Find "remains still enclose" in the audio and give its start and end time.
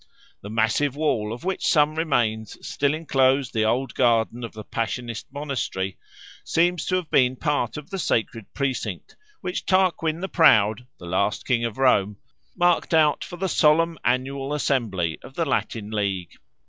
1.93-3.51